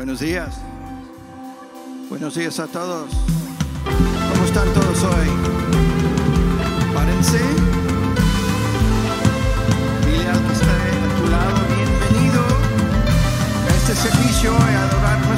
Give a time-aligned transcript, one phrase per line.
[0.00, 0.54] Buenos días.
[2.08, 3.10] Buenos días a todos.
[4.32, 5.28] ¿Cómo están todos hoy?
[6.94, 7.38] Párense.
[10.06, 12.42] Dile al que está a tu lado, bienvenido
[13.68, 15.29] a este servicio y adorar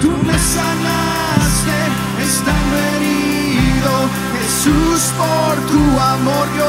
[0.00, 1.78] Tú me sanaste,
[2.22, 3.92] estando herido,
[4.38, 6.59] Jesús, por tu amor.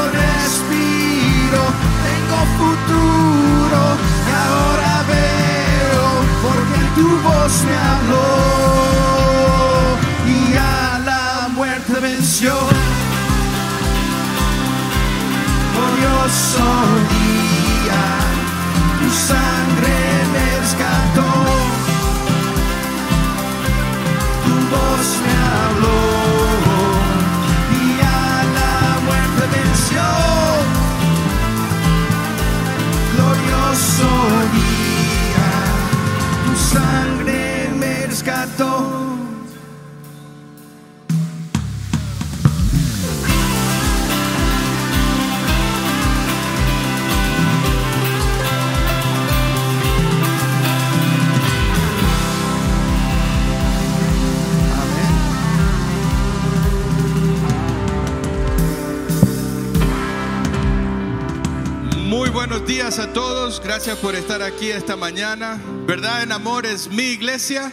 [63.74, 65.58] gracias por estar aquí esta mañana.
[65.86, 67.72] ¿Verdad en amor es mi iglesia?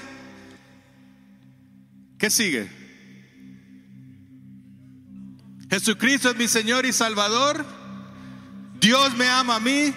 [2.18, 2.72] ¿Qué sigue?
[5.70, 7.66] Jesucristo es mi Señor y Salvador.
[8.80, 9.94] Dios me ama a mí.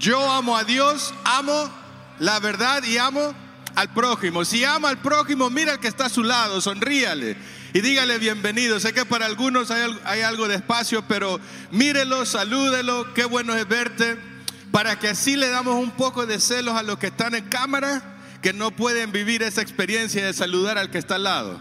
[0.00, 1.70] Yo amo a Dios, amo
[2.18, 3.32] la verdad y amo
[3.76, 4.44] al prójimo.
[4.44, 7.36] Si ama al prójimo, mira al que está a su lado, sonríale
[7.72, 8.80] y dígale bienvenido.
[8.80, 11.38] Sé que para algunos hay, hay algo de espacio, pero
[11.70, 14.35] mírelo, salúdelo, qué bueno es verte
[14.70, 18.16] para que así le damos un poco de celos a los que están en cámara
[18.42, 21.60] que no pueden vivir esa experiencia de saludar al que está al lado.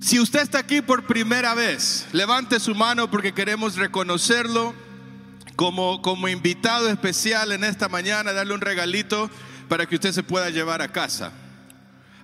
[0.00, 4.74] Si usted está aquí por primera vez, levante su mano porque queremos reconocerlo
[5.56, 9.30] como, como invitado especial en esta mañana, darle un regalito
[9.68, 11.32] para que usted se pueda llevar a casa.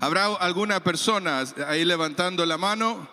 [0.01, 3.09] ¿Habrá alguna persona ahí levantando la mano?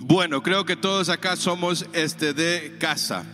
[0.00, 3.24] Bueno, creo que todos acá somos este de casa.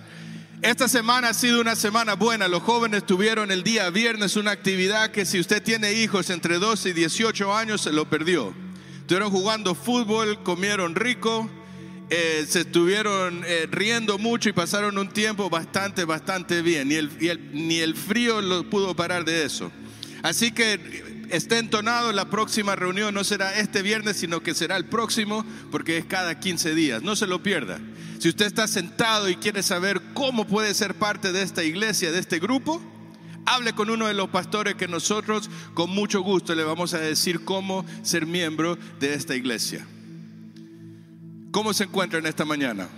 [0.62, 2.48] Esta semana ha sido una semana buena.
[2.48, 6.88] Los jóvenes tuvieron el día viernes una actividad que si usted tiene hijos entre 12
[6.88, 8.52] y 18 años se lo perdió.
[8.98, 11.48] Estuvieron jugando fútbol, comieron rico,
[12.10, 16.88] eh, se estuvieron eh, riendo mucho y pasaron un tiempo bastante, bastante bien.
[16.88, 19.70] Ni el, frío lo pudo parar de eso.
[20.24, 24.86] Así que esté entonado, la próxima reunión no será este viernes, sino que será el
[24.86, 27.00] próximo, porque es cada 15 días.
[27.00, 27.78] No se lo pierda.
[28.18, 32.18] Si usted está sentado y quiere saber cómo puede ser parte de esta iglesia, de
[32.18, 32.82] este grupo,
[33.46, 37.44] hable con uno de los pastores que nosotros con mucho gusto le vamos a decir
[37.44, 39.86] cómo ser miembro de esta iglesia.
[41.52, 42.88] ¿Cómo se encuentra en esta mañana?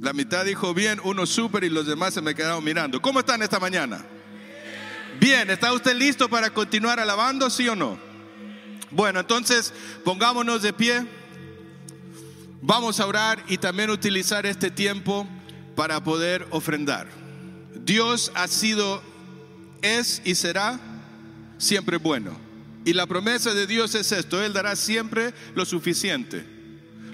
[0.00, 3.00] La mitad dijo bien, uno súper y los demás se me quedaron mirando.
[3.00, 4.04] ¿Cómo están esta mañana?
[5.20, 7.98] Bien, ¿está usted listo para continuar alabando, sí o no?
[8.90, 9.72] Bueno, entonces
[10.04, 11.17] pongámonos de pie.
[12.60, 15.26] Vamos a orar y también utilizar este tiempo
[15.76, 17.06] para poder ofrendar.
[17.84, 19.00] Dios ha sido,
[19.80, 20.80] es y será
[21.56, 22.36] siempre bueno.
[22.84, 26.44] Y la promesa de Dios es esto, Él dará siempre lo suficiente.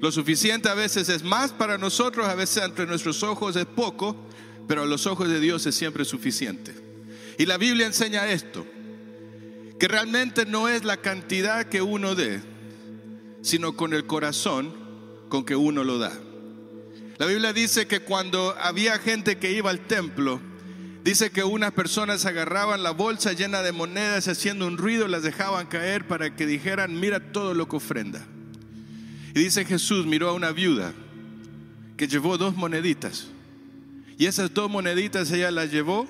[0.00, 4.16] Lo suficiente a veces es más para nosotros, a veces entre nuestros ojos es poco,
[4.66, 6.74] pero a los ojos de Dios es siempre suficiente.
[7.38, 8.66] Y la Biblia enseña esto,
[9.78, 12.40] que realmente no es la cantidad que uno dé,
[13.42, 14.83] sino con el corazón
[15.28, 16.12] con que uno lo da.
[17.18, 20.40] La Biblia dice que cuando había gente que iba al templo,
[21.04, 25.66] dice que unas personas agarraban la bolsa llena de monedas haciendo un ruido, las dejaban
[25.66, 28.24] caer para que dijeran, mira todo lo que ofrenda.
[29.34, 30.92] Y dice Jesús miró a una viuda
[31.96, 33.28] que llevó dos moneditas.
[34.16, 36.06] Y esas dos moneditas ella las llevó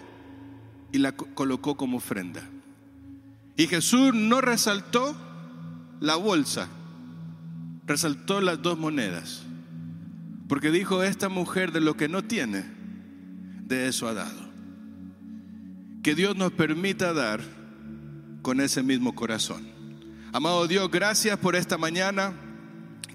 [0.92, 2.48] y la colocó como ofrenda.
[3.56, 5.16] Y Jesús no resaltó
[6.00, 6.68] la bolsa,
[7.86, 9.42] resaltó las dos monedas,
[10.48, 12.64] porque dijo, esta mujer de lo que no tiene,
[13.66, 14.44] de eso ha dado.
[16.02, 17.40] Que Dios nos permita dar
[18.42, 19.66] con ese mismo corazón.
[20.32, 22.34] Amado Dios, gracias por esta mañana.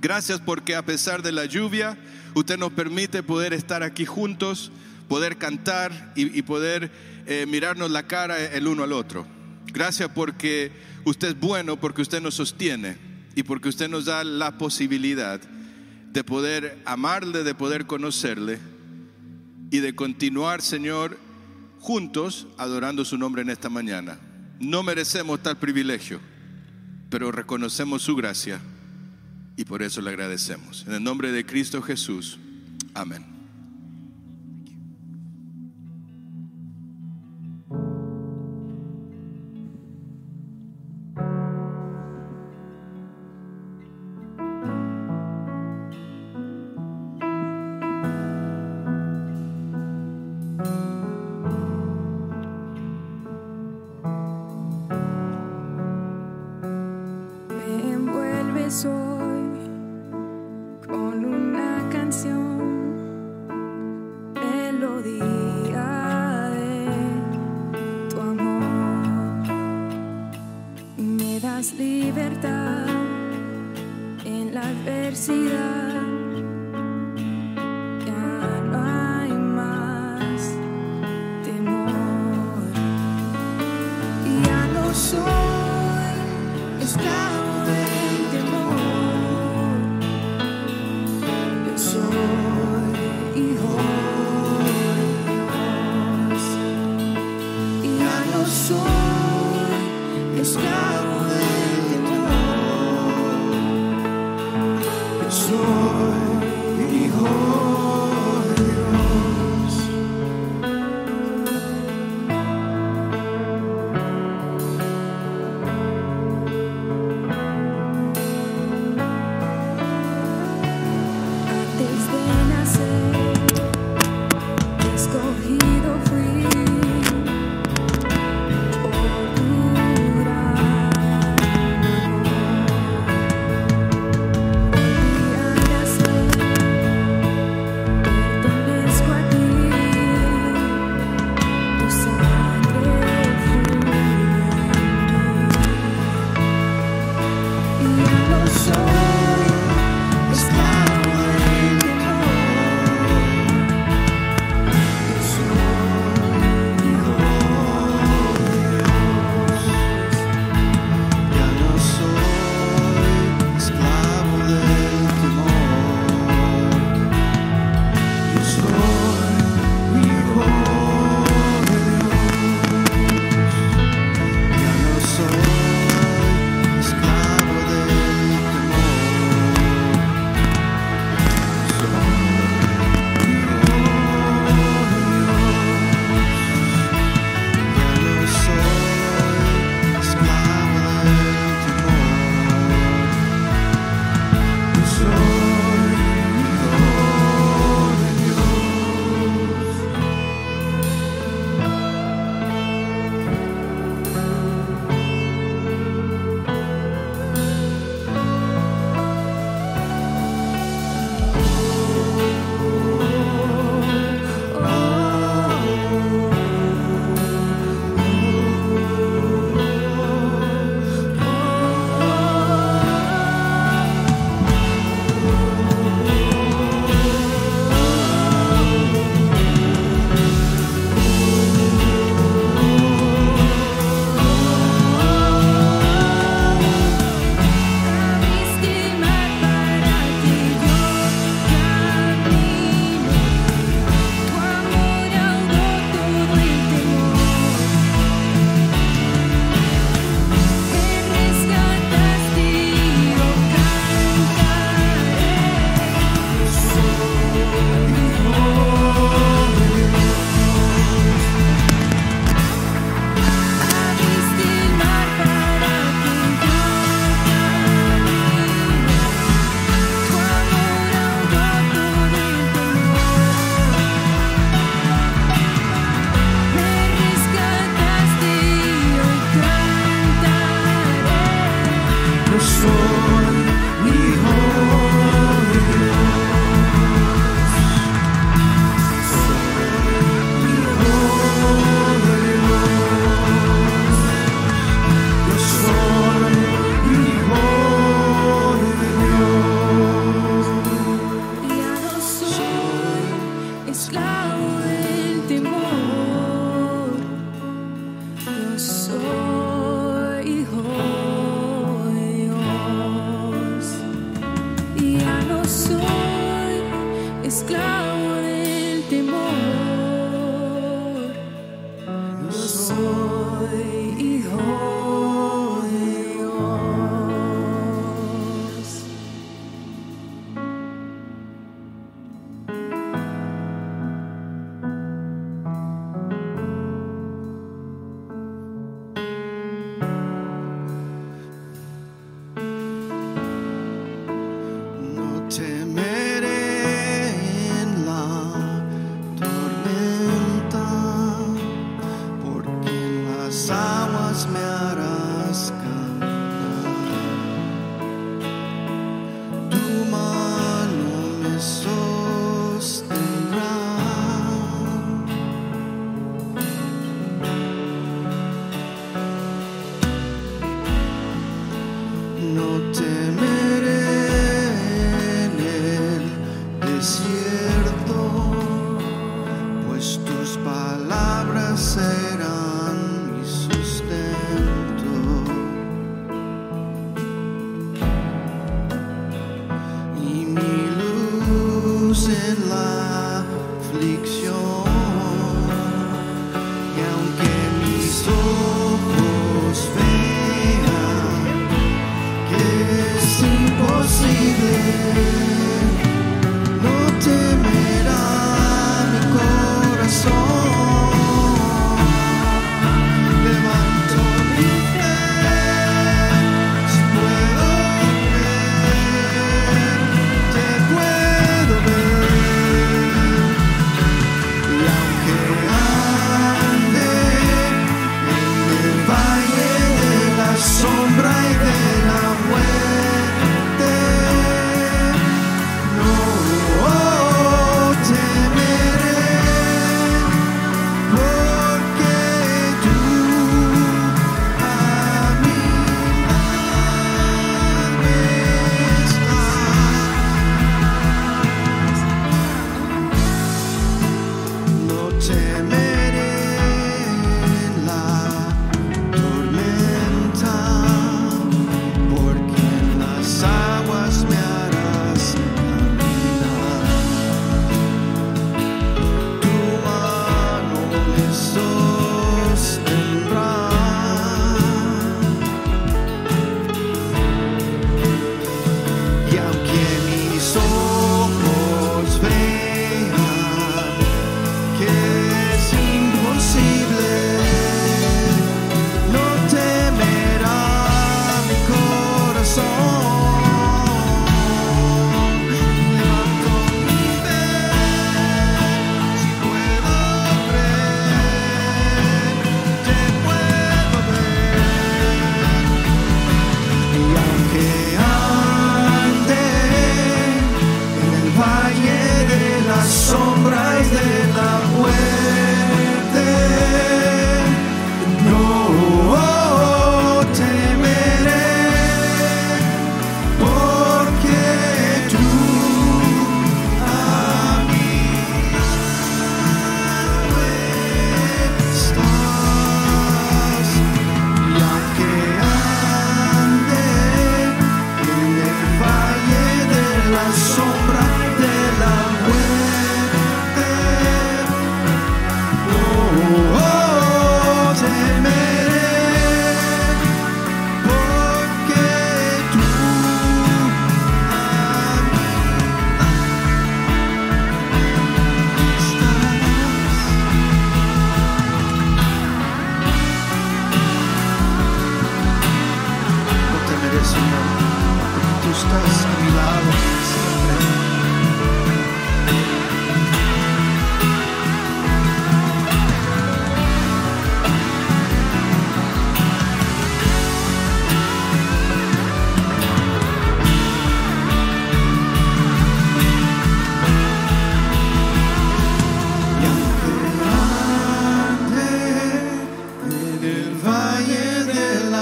[0.01, 1.97] Gracias porque a pesar de la lluvia,
[2.33, 4.71] usted nos permite poder estar aquí juntos,
[5.07, 6.91] poder cantar y, poder
[7.25, 9.27] eh, mirarnos la cara el uno al otro.
[9.67, 10.71] Gracias porque
[11.03, 13.09] usted es bueno, porque usted nos sostiene
[13.39, 15.39] y porque usted nos da la posibilidad
[16.12, 18.60] de poder amarle, de poder conocerle
[19.72, 21.17] y de continuar, Señor,
[21.79, 24.19] juntos adorando su nombre en esta mañana.
[24.60, 26.19] No merecemos tal privilegio,
[27.10, 28.60] pero reconocemos su gracia
[29.55, 30.84] y por eso le agradecemos.
[30.86, 32.39] En el nombre de Cristo Jesús.
[32.93, 33.38] Amén.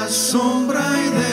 [0.10, 1.27] sombra y de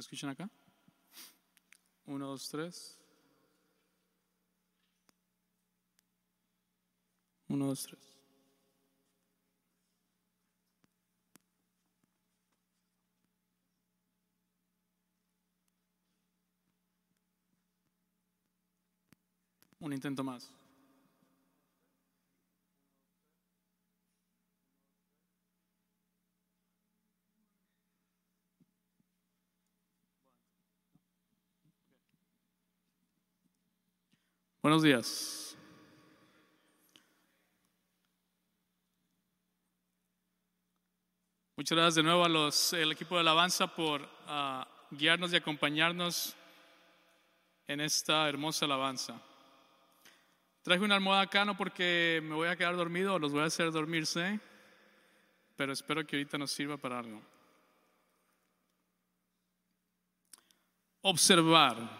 [0.00, 0.48] ¿Me escuchan acá?
[2.06, 2.98] Uno, dos, tres.
[7.48, 8.00] Uno, dos, tres.
[19.80, 20.50] Un intento más.
[34.62, 35.56] Buenos días.
[41.56, 46.36] Muchas gracias de nuevo a los, el equipo de alabanza por ah, guiarnos y acompañarnos
[47.68, 49.18] en esta hermosa alabanza.
[50.60, 53.72] Traje una almohada acá no porque me voy a quedar dormido los voy a hacer
[53.72, 54.40] dormirse,
[55.56, 57.22] pero espero que ahorita nos sirva para algo.
[61.00, 61.99] Observar.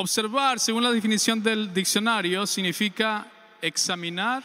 [0.00, 3.26] Observar, según la definición del diccionario, significa
[3.60, 4.44] examinar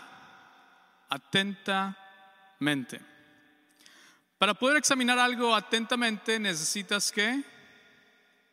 [1.08, 3.00] atentamente.
[4.40, 7.44] Para poder examinar algo atentamente necesitas que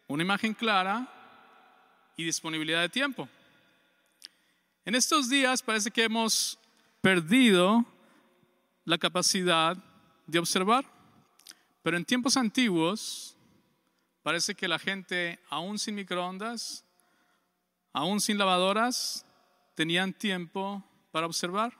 [0.08, 1.08] una imagen clara
[2.18, 3.26] y disponibilidad de tiempo.
[4.84, 6.58] En estos días parece que hemos
[7.00, 7.86] perdido
[8.84, 9.74] la capacidad
[10.26, 10.84] de observar,
[11.82, 13.34] pero en tiempos antiguos
[14.22, 16.84] parece que la gente, aún sin microondas,
[17.92, 19.24] aún sin lavadoras,
[19.74, 21.76] tenían tiempo para observar.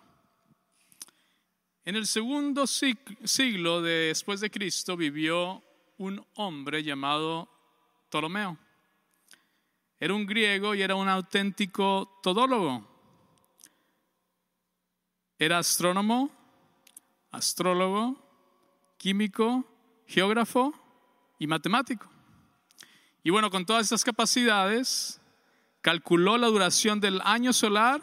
[1.85, 5.63] En el segundo siglo después de Cristo vivió
[5.99, 7.49] un hombre llamado
[8.09, 8.59] Ptolomeo.
[9.99, 12.87] Era un griego y era un auténtico todólogo.
[15.39, 16.31] Era astrónomo,
[17.31, 18.17] astrólogo,
[18.97, 19.65] químico,
[20.07, 20.75] geógrafo
[21.39, 22.09] y matemático.
[23.23, 25.20] Y bueno, con todas estas capacidades,
[25.81, 28.03] calculó la duración del año solar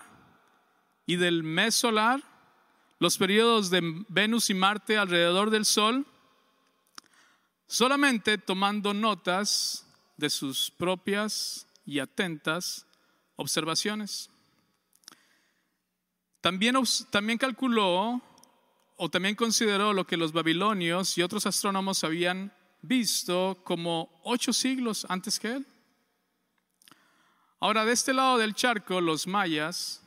[1.05, 2.21] y del mes solar,
[2.99, 6.05] los periodos de Venus y Marte alrededor del Sol,
[7.67, 9.85] solamente tomando notas
[10.17, 12.85] de sus propias y atentas
[13.35, 14.29] observaciones.
[16.41, 16.75] También,
[17.11, 18.21] también calculó
[18.95, 25.05] o también consideró lo que los babilonios y otros astrónomos habían visto como ocho siglos
[25.09, 25.67] antes que él.
[27.60, 30.04] Ahora, de este lado del charco, los mayas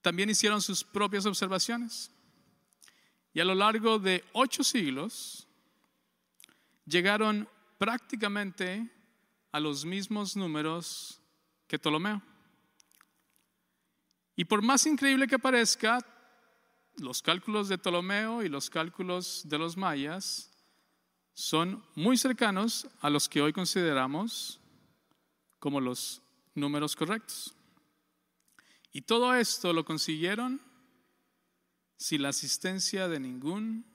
[0.00, 2.10] también hicieron sus propias observaciones.
[3.34, 5.46] Y a lo largo de ocho siglos
[6.84, 8.88] llegaron prácticamente
[9.50, 11.20] a los mismos números
[11.66, 12.22] que Ptolomeo.
[14.36, 15.98] Y por más increíble que parezca,
[16.98, 20.50] los cálculos de Ptolomeo y los cálculos de los mayas
[21.34, 24.61] son muy cercanos a los que hoy consideramos
[25.62, 26.20] como los
[26.56, 27.54] números correctos.
[28.92, 30.60] Y todo esto lo consiguieron
[31.96, 33.86] sin la asistencia de ningún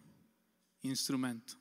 [0.83, 1.55] instrumento.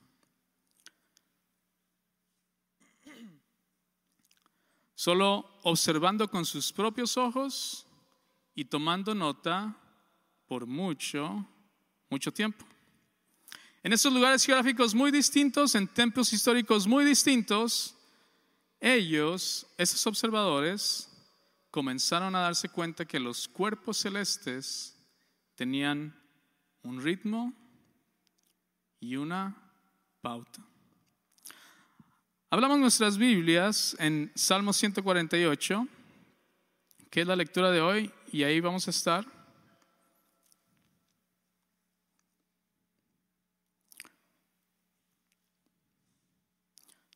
[4.95, 7.85] Solo observando con sus propios ojos
[8.55, 9.77] y tomando nota
[10.47, 11.45] por mucho,
[12.09, 12.65] mucho tiempo.
[13.83, 17.96] En estos lugares geográficos muy distintos, en templos históricos muy distintos,
[18.81, 21.09] ellos, esos observadores,
[21.71, 24.97] comenzaron a darse cuenta que los cuerpos celestes
[25.55, 26.15] tenían
[26.83, 27.53] un ritmo
[29.01, 29.57] y una
[30.21, 30.65] pauta.
[32.49, 35.87] Hablamos nuestras Biblias en Salmo 148,
[37.11, 39.27] que es la lectura de hoy, y ahí vamos a estar.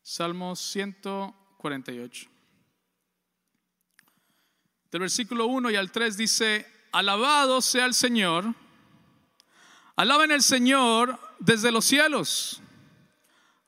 [0.03, 1.50] Salmo 148.
[1.61, 2.29] 48.
[4.91, 8.55] Del versículo 1 y al 3 dice, alabado sea el Señor,
[9.95, 12.61] alaben el Señor desde los cielos,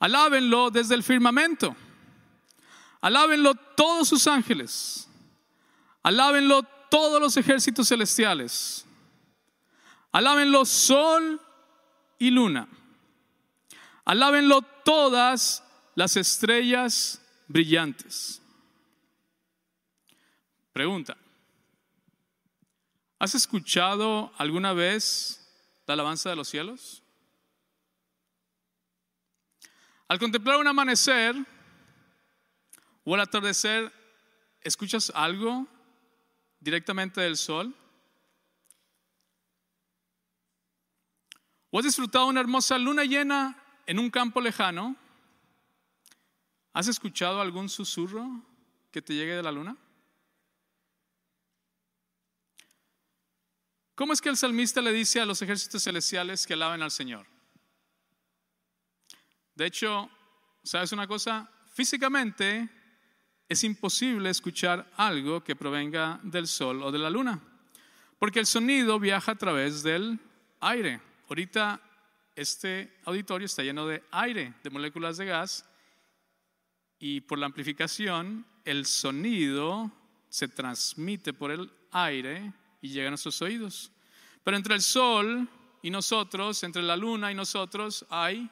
[0.01, 1.77] alábenlo desde el firmamento,
[3.01, 5.09] alábenlo todos sus ángeles,
[6.03, 8.85] alábenlo todos los ejércitos celestiales,
[10.11, 11.41] alábenlo sol
[12.19, 12.67] y luna,
[14.05, 15.63] alábenlo todas
[15.95, 17.22] las estrellas
[17.53, 18.41] brillantes.
[20.73, 21.17] Pregunta,
[23.19, 25.39] ¿has escuchado alguna vez
[25.87, 27.03] la alabanza de los cielos?
[30.09, 31.35] Al contemplar un amanecer
[33.05, 33.93] o al atardecer,
[34.63, 35.67] ¿escuchas algo
[36.59, 37.75] directamente del sol?
[41.71, 45.02] ¿O has disfrutado una hermosa luna llena en un campo lejano?
[46.73, 48.43] ¿Has escuchado algún susurro
[48.91, 49.77] que te llegue de la luna?
[53.95, 57.27] ¿Cómo es que el salmista le dice a los ejércitos celestiales que alaben al Señor?
[59.55, 60.11] De hecho,
[60.65, 61.51] ¿sabes una cosa?
[61.75, 62.69] Físicamente
[63.49, 67.39] es imposible escuchar algo que provenga del sol o de la luna,
[68.19, 70.19] porque el sonido viaja a través del
[70.61, 71.03] aire.
[71.29, 71.81] Ahorita
[72.35, 75.67] este auditorio está lleno de aire, de moléculas de gas,
[77.05, 79.91] y por la amplificación el sonido
[80.29, 83.91] se transmite por el aire y llega a nuestros oídos.
[84.45, 85.49] Pero entre el sol
[85.83, 88.49] y nosotros, entre la luna y nosotros, hay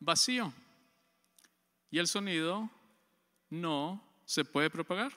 [0.00, 0.52] vacío.
[1.92, 2.68] Y el sonido
[3.50, 5.12] no se puede propagar.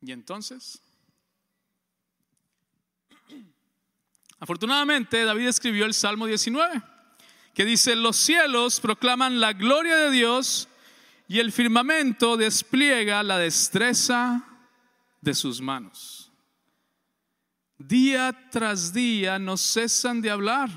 [0.00, 0.80] Y entonces,
[4.38, 6.80] afortunadamente, David escribió el Salmo 19,
[7.58, 10.68] que dice, los cielos proclaman la gloria de Dios
[11.26, 14.44] y el firmamento despliega la destreza
[15.20, 16.30] de sus manos.
[17.76, 20.70] Día tras día no cesan de hablar.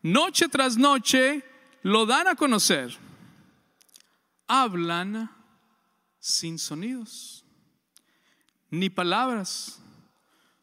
[0.00, 1.44] Noche tras noche
[1.82, 2.96] lo dan a conocer.
[4.46, 5.30] Hablan
[6.18, 7.44] sin sonidos,
[8.70, 9.82] ni palabras.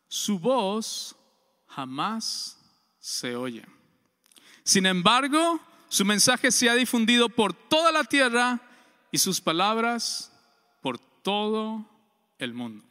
[0.07, 1.15] Su voz
[1.67, 2.57] jamás
[2.99, 3.80] se oye.
[4.63, 8.61] Sin embargo, su mensaje se ha difundido por toda la tierra
[9.11, 10.31] y sus palabras
[10.81, 11.85] por todo
[12.39, 12.85] el mundo.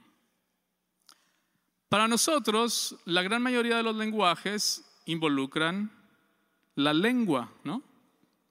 [1.89, 5.91] Para nosotros, la gran mayoría de los lenguajes involucran
[6.77, 7.83] la lengua, ¿no?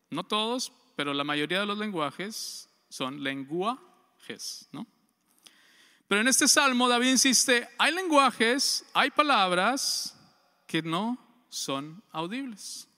[0.10, 4.86] No todos, pero la mayoría de los lenguajes son lenguajes, ¿no?
[6.10, 10.18] Pero en este salmo David insiste, hay lenguajes, hay palabras
[10.66, 11.18] que no
[11.50, 12.89] son audibles.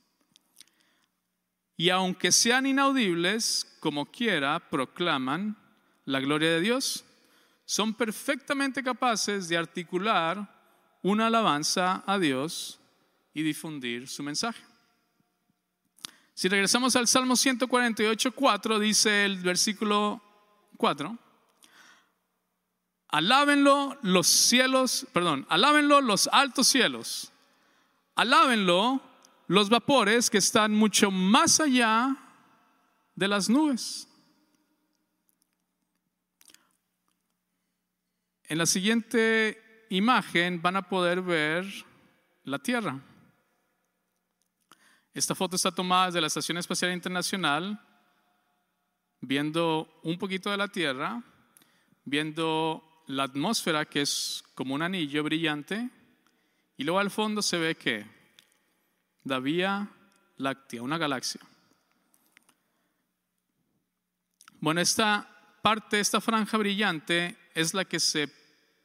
[1.82, 5.58] Y aunque sean inaudibles, como quiera, proclaman
[6.06, 7.04] la gloria de Dios,
[7.65, 10.48] son perfectamente capaces de articular
[11.02, 12.80] una alabanza a Dios
[13.34, 14.63] y difundir su mensaje.
[16.36, 20.22] Si regresamos al Salmo 148, 4, dice el versículo
[20.78, 21.17] 4,
[23.08, 27.32] alábenlo los cielos, perdón, alábenlo los altos cielos,
[28.13, 29.02] alábenlo
[29.52, 32.16] los vapores que están mucho más allá
[33.14, 34.08] de las nubes.
[38.46, 41.66] En la siguiente imagen van a poder ver
[42.46, 42.98] la Tierra.
[45.14, 47.78] Esta foto está tomada desde la Estación Espacial Internacional,
[49.20, 51.22] viendo un poquito de la Tierra,
[52.06, 55.90] viendo la atmósfera que es como un anillo brillante,
[56.78, 58.20] y luego al fondo se ve que
[59.23, 59.89] la Vía
[60.38, 61.41] Láctea, una galaxia.
[64.60, 65.27] Bueno, esta
[65.62, 68.31] parte, esta franja brillante es la que se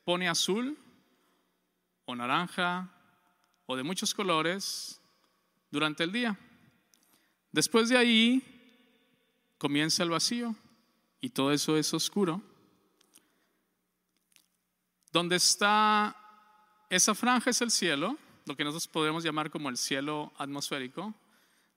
[0.05, 0.77] pone azul
[2.05, 2.89] o naranja
[3.67, 5.01] o de muchos colores
[5.71, 6.39] durante el día.
[7.53, 8.43] Después de ahí
[9.59, 10.55] comienza el vacío
[11.21, 12.43] y todo eso es oscuro.
[15.13, 16.15] Donde está
[16.91, 18.17] esa franja es el cielo,
[18.47, 21.13] lo que nosotros podemos llamar como el cielo atmosférico.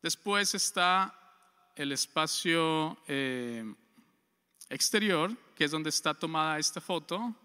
[0.01, 1.13] Después está
[1.75, 3.65] el espacio eh,
[4.69, 7.35] exterior, que es donde está tomada esta foto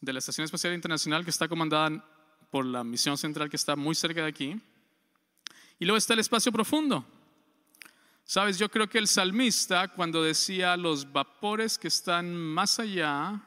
[0.00, 2.04] de la Estación Espacial Internacional, que está comandada
[2.50, 4.60] por la misión central que está muy cerca de aquí.
[5.78, 7.04] Y luego está el espacio profundo.
[8.24, 13.42] Sabes, yo creo que el salmista cuando decía los vapores que están más allá,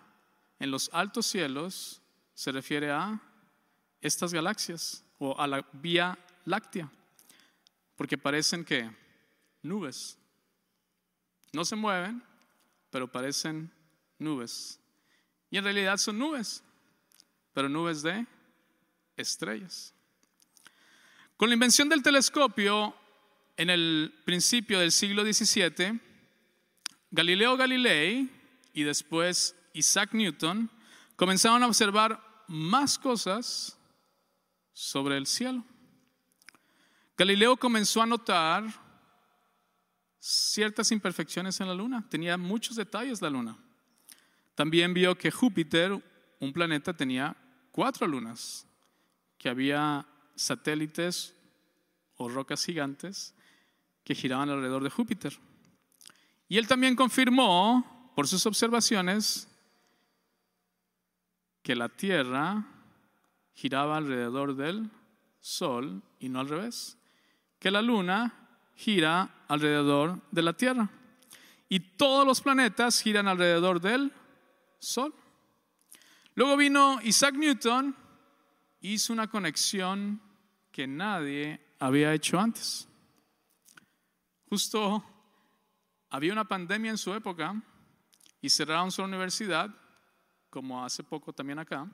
[0.60, 2.02] en los altos cielos,
[2.36, 3.20] se refiere a
[4.02, 6.92] estas galaxias o a la Vía Láctea,
[7.96, 8.90] porque parecen que
[9.62, 10.18] nubes.
[11.54, 12.24] No se mueven,
[12.90, 13.72] pero parecen
[14.20, 14.80] nubes.
[15.50, 16.64] Y en realidad son nubes,
[17.54, 18.26] pero nubes de
[19.16, 19.94] estrellas.
[21.36, 22.96] Con la invención del telescopio
[23.58, 26.00] en el principio del siglo XVII,
[27.12, 28.30] Galileo Galilei
[28.74, 30.70] y después Isaac Newton
[31.16, 33.77] comenzaron a observar más cosas
[34.78, 35.64] sobre el cielo.
[37.18, 38.64] Galileo comenzó a notar
[40.20, 43.58] ciertas imperfecciones en la luna, tenía muchos detalles la luna.
[44.54, 45.92] También vio que Júpiter,
[46.40, 47.36] un planeta, tenía
[47.72, 48.68] cuatro lunas,
[49.40, 50.06] que había
[50.36, 51.34] satélites
[52.18, 53.34] o rocas gigantes
[54.04, 55.40] que giraban alrededor de Júpiter.
[56.48, 59.48] Y él también confirmó, por sus observaciones,
[61.64, 62.77] que la Tierra
[63.58, 64.90] giraba alrededor del
[65.40, 66.96] Sol y no al revés.
[67.58, 68.32] Que la Luna
[68.76, 70.88] gira alrededor de la Tierra.
[71.68, 74.14] Y todos los planetas giran alrededor del
[74.78, 75.12] Sol.
[76.36, 77.96] Luego vino Isaac Newton,
[78.82, 80.22] hizo una conexión
[80.72, 82.88] que nadie había hecho antes.
[84.50, 85.04] Justo
[86.12, 87.60] había una pandemia en su época
[88.40, 89.76] y cerraron su universidad,
[90.52, 91.90] como hace poco también acá,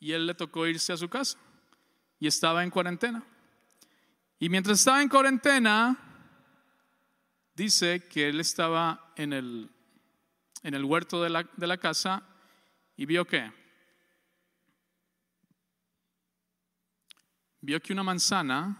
[0.00, 1.38] y él le tocó irse a su casa
[2.18, 3.22] y estaba en cuarentena.
[4.38, 5.96] Y mientras estaba en cuarentena,
[7.54, 9.70] dice que él estaba en el,
[10.62, 12.22] en el huerto de la, de la casa
[12.96, 13.52] y vio que
[17.60, 18.76] vio que una manzana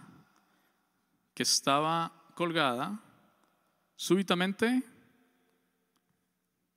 [1.33, 2.99] que estaba colgada
[3.95, 4.83] súbitamente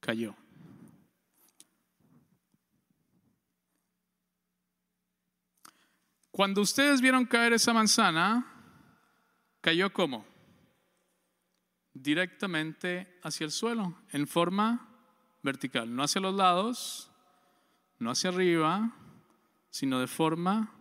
[0.00, 0.36] cayó.
[6.34, 8.44] Cuando ustedes vieron caer esa manzana,
[9.60, 10.26] cayó como?
[11.92, 14.88] Directamente hacia el suelo, en forma
[15.44, 17.08] vertical, no hacia los lados,
[18.00, 18.96] no hacia arriba,
[19.70, 20.72] sino de forma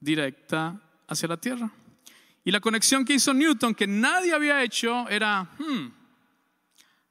[0.00, 1.70] directa hacia la tierra.
[2.42, 5.92] Y la conexión que hizo Newton, que nadie había hecho, era, hmm,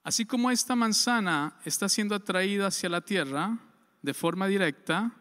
[0.03, 3.57] así como esta manzana está siendo atraída hacia la tierra
[4.01, 5.13] de forma directa,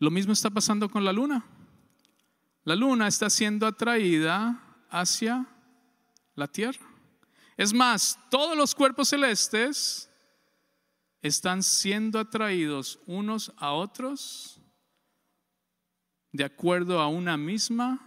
[0.00, 1.44] lo mismo está pasando con la luna.
[2.64, 5.46] La luna está siendo atraída hacia
[6.34, 6.84] la tierra.
[7.56, 10.10] Es más, todos los cuerpos celestes
[11.20, 14.58] están siendo atraídos unos a otros
[16.32, 18.00] de acuerdo a una misma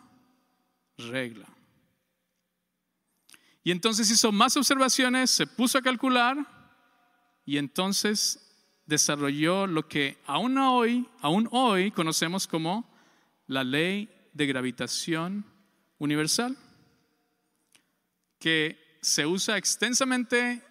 [0.97, 1.47] regla.
[3.63, 6.37] Y entonces hizo más observaciones, se puso a calcular
[7.45, 8.42] y entonces
[8.85, 12.89] desarrolló lo que aún hoy, aún hoy conocemos como
[13.47, 15.45] la ley de gravitación
[15.99, 16.57] universal,
[18.39, 20.61] que se usa extensamente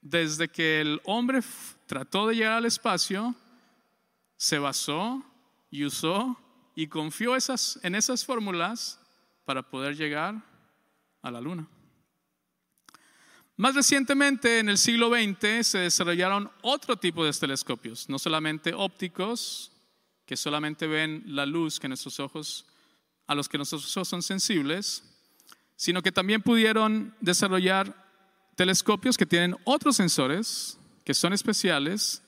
[0.00, 1.40] desde que el hombre
[1.86, 3.34] trató de llegar al espacio,
[4.36, 5.24] se basó
[5.70, 6.38] y usó
[6.74, 7.34] y confió
[7.82, 9.00] en esas fórmulas
[9.44, 10.42] para poder llegar
[11.22, 11.68] a la luna.
[13.56, 19.70] Más recientemente, en el siglo XX, se desarrollaron otro tipo de telescopios, no solamente ópticos,
[20.26, 22.66] que solamente ven la luz que nuestros ojos,
[23.28, 25.04] a los que nuestros ojos son sensibles,
[25.76, 27.94] sino que también pudieron desarrollar
[28.56, 32.22] telescopios que tienen otros sensores, que son especiales,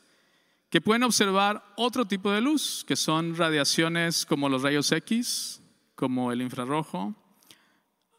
[0.70, 5.60] que pueden observar otro tipo de luz, que son radiaciones como los rayos X,
[5.96, 7.16] como el infrarrojo,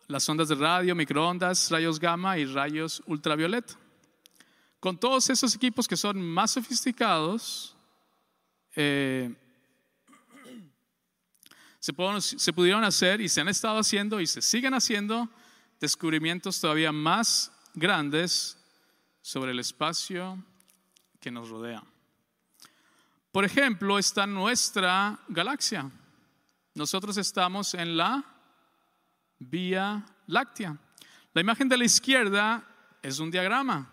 [0.08, 3.74] las ondas de radio, microondas, rayos gamma y rayos ultravioleta.
[4.80, 7.76] Con todos esos equipos que son más sofisticados,
[8.76, 9.36] eh,
[11.80, 15.30] se, pueden- se pudieron hacer y se han estado haciendo y se siguen haciendo
[15.80, 18.58] descubrimientos todavía más grandes
[19.22, 20.44] sobre el espacio
[21.20, 21.84] que nos rodea.
[23.32, 25.92] Por ejemplo, está nuestra galaxia.
[26.74, 28.24] Nosotros estamos en la
[29.40, 30.78] Vía Láctea.
[31.34, 32.64] La imagen de la izquierda
[33.02, 33.90] es un diagrama,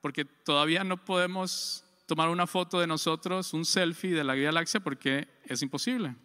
[0.00, 4.80] porque todavía no podemos tomar una foto de nosotros, un selfie de la Vía Láctea,
[4.80, 6.16] porque es imposible.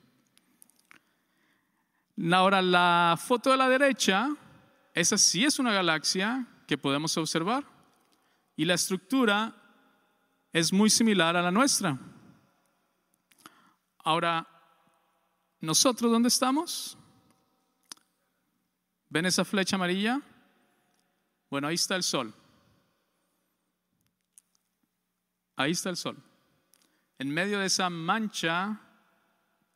[2.31, 4.29] Ahora, la foto de la derecha,
[4.93, 7.65] esa sí es una galaxia que podemos observar.
[8.55, 9.53] Y la estructura
[10.53, 11.99] es muy similar a la nuestra.
[13.99, 14.47] Ahora,
[15.59, 16.97] ¿nosotros dónde estamos?
[19.09, 20.21] ¿Ven esa flecha amarilla?
[21.49, 22.33] Bueno, ahí está el sol.
[25.55, 26.17] Ahí está el sol.
[27.17, 28.79] En medio de esa mancha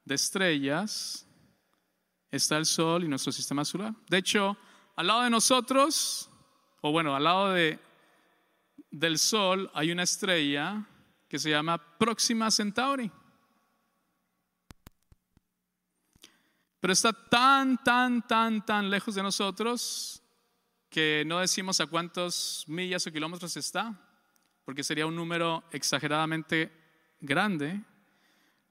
[0.04, 1.26] de estrellas
[2.32, 3.94] está el sol y nuestro sistema solar.
[4.10, 4.58] De hecho,
[4.96, 6.30] al lado de nosotros,
[6.82, 7.80] o bueno, al lado de,
[8.92, 10.86] del sol hay una estrella
[11.30, 13.10] que se llama Próxima Centauri.
[16.80, 20.22] Pero está tan, tan, tan, tan lejos de nosotros
[20.90, 23.94] que no decimos a cuántos millas o kilómetros está,
[24.66, 26.72] porque sería un número exageradamente
[27.20, 27.82] grande.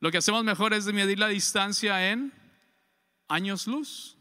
[0.00, 2.32] Lo que hacemos mejor es medir la distancia en
[3.28, 4.16] años luz.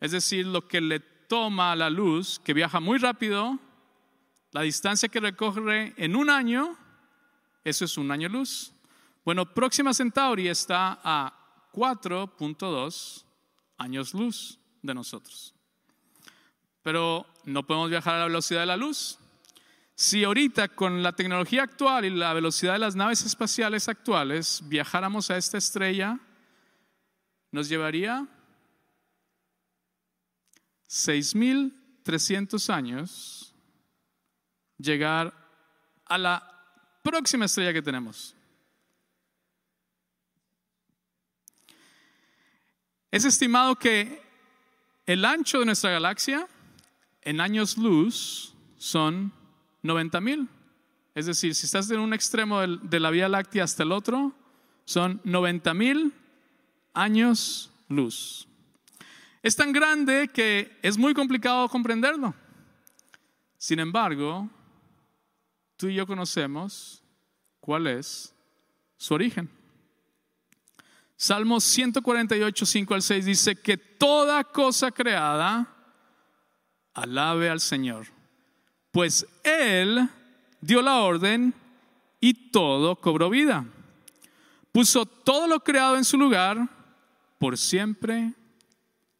[0.00, 3.58] Es decir, lo que le toma a la luz, que viaja muy rápido,
[4.52, 6.76] la distancia que recorre en un año,
[7.64, 8.72] eso es un año luz.
[9.24, 11.37] Bueno, Próxima Centauri está a
[11.72, 13.24] 4.2
[13.78, 15.54] años luz de nosotros.
[16.82, 19.18] Pero no podemos viajar a la velocidad de la luz.
[19.94, 25.30] Si ahorita con la tecnología actual y la velocidad de las naves espaciales actuales viajáramos
[25.30, 26.18] a esta estrella,
[27.50, 28.26] nos llevaría
[30.88, 33.54] 6.300 años
[34.78, 35.34] llegar
[36.06, 36.54] a la
[37.02, 38.34] próxima estrella que tenemos.
[43.10, 44.20] Es estimado que
[45.06, 46.46] el ancho de nuestra galaxia
[47.22, 49.32] en años luz son
[49.82, 50.48] 90 mil.
[51.14, 54.34] Es decir, si estás en un extremo de la Vía Láctea hasta el otro,
[54.84, 56.12] son 90 mil
[56.92, 58.46] años luz.
[59.42, 62.34] Es tan grande que es muy complicado comprenderlo.
[63.56, 64.50] Sin embargo,
[65.78, 67.02] tú y yo conocemos
[67.60, 68.34] cuál es
[68.98, 69.57] su origen.
[71.20, 75.66] Salmos 148, 5 al 6 dice que toda cosa creada
[76.94, 78.06] alabe al Señor,
[78.92, 80.08] pues Él
[80.60, 81.52] dio la orden
[82.20, 83.66] y todo cobró vida.
[84.70, 86.68] Puso todo lo creado en su lugar
[87.40, 88.32] por siempre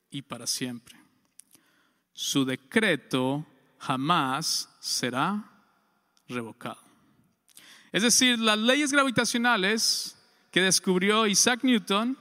[0.08, 0.96] y para siempre.
[2.12, 3.44] Su decreto
[3.78, 5.50] jamás será
[6.28, 6.78] revocado.
[7.90, 10.17] Es decir, las leyes gravitacionales
[10.50, 12.16] que descubrió Isaac Newton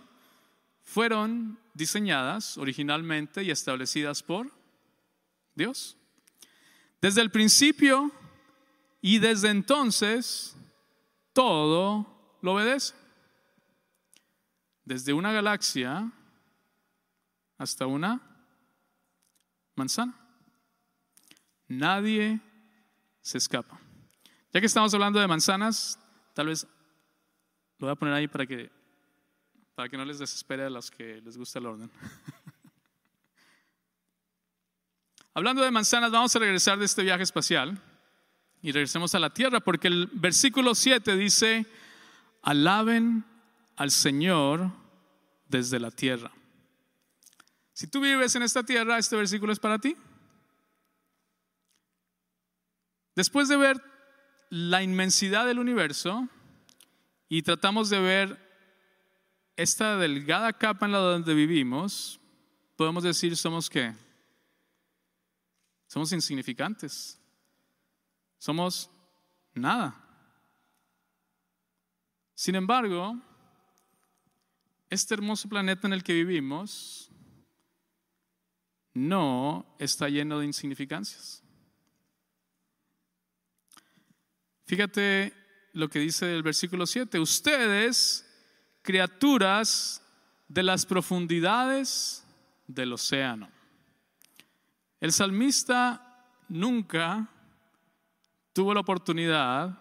[0.83, 4.51] fueron diseñadas originalmente y establecidas por
[5.55, 5.97] Dios.
[7.01, 8.11] Desde el principio
[9.01, 10.55] y desde entonces,
[11.33, 12.95] todo lo obedece.
[14.85, 16.11] Desde una galaxia
[17.57, 18.21] hasta una
[19.75, 20.15] manzana.
[21.67, 22.39] Nadie
[23.21, 23.79] se escapa.
[24.53, 25.99] Ya que estamos hablando de manzanas,
[26.33, 26.65] tal vez
[27.79, 28.71] lo voy a poner ahí para que,
[29.75, 31.91] para que no les desespere a los que les gusta el orden.
[35.33, 37.79] Hablando de manzanas, vamos a regresar de este viaje espacial
[38.63, 41.67] y regresemos a la tierra, porque el versículo 7 dice,
[42.41, 43.23] alaben
[43.75, 44.71] al Señor
[45.47, 46.31] desde la tierra.
[47.73, 49.95] Si tú vives en esta tierra, este versículo es para ti.
[53.15, 53.79] Después de ver
[54.49, 56.27] la inmensidad del universo
[57.29, 58.47] y tratamos de ver
[59.55, 62.19] esta delgada capa en la donde vivimos,
[62.75, 63.93] podemos decir somos qué?
[65.87, 67.19] Somos insignificantes.
[68.37, 68.89] Somos
[69.53, 70.03] nada.
[72.35, 73.19] Sin embargo,
[74.89, 77.09] este hermoso planeta en el que vivimos
[78.93, 81.43] no está lleno de insignificancias.
[84.65, 85.33] Fíjate
[85.77, 87.19] lo que dice el versículo 7.
[87.19, 88.25] Ustedes,
[88.81, 90.01] criaturas
[90.47, 92.25] de las profundidades
[92.65, 93.47] del océano.
[94.99, 97.29] El salmista nunca
[98.53, 99.79] tuvo la oportunidad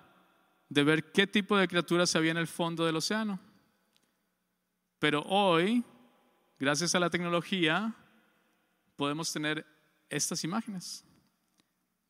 [0.68, 3.40] de ver qué tipo de criaturas había en el fondo del océano.
[4.98, 5.82] Pero hoy,
[6.58, 7.94] gracias a la tecnología,
[8.96, 9.64] podemos tener
[10.10, 11.04] estas imágenes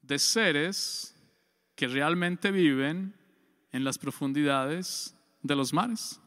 [0.03, 1.15] de seres
[1.77, 3.15] que realmente viven
[3.77, 6.19] en las profundidades de los mares.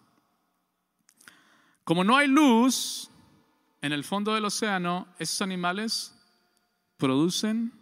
[1.84, 3.10] Como no hay luz
[3.82, 6.16] en el fondo del océano, esos animales
[6.98, 7.74] producen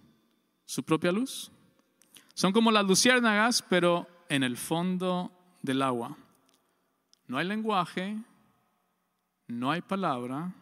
[0.66, 1.52] su propia luz.
[2.34, 6.16] Son como las luciérnagas, pero en el fondo del agua.
[7.28, 8.18] No hay lenguaje,
[9.48, 10.54] no hay palabra,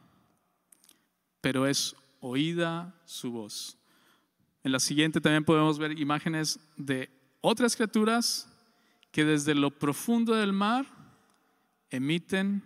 [1.42, 3.78] pero es oída su voz.
[4.64, 8.52] En la siguiente también podemos ver imágenes de otras criaturas
[9.16, 10.86] que desde lo profundo del mar
[11.90, 12.62] emiten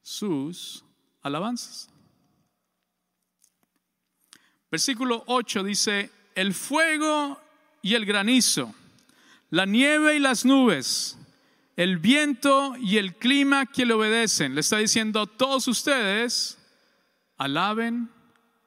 [0.00, 0.82] sus
[1.20, 1.90] alabanzas.
[4.70, 7.38] Versículo 8 dice, el fuego
[7.82, 8.74] y el granizo,
[9.50, 11.18] la nieve y las nubes,
[11.76, 14.54] el viento y el clima que le obedecen.
[14.54, 16.56] Le está diciendo, todos ustedes
[17.36, 18.08] alaben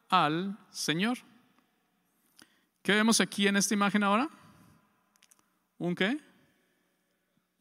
[0.10, 1.18] al Señor.
[2.84, 4.30] ¿Qué vemos aquí en esta imagen ahora?
[5.80, 6.28] ¿Un qué?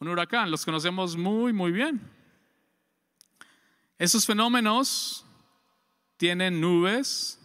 [0.00, 2.00] Un huracán, los conocemos muy, muy bien.
[3.98, 5.24] Esos fenómenos
[6.16, 7.40] tienen nubes,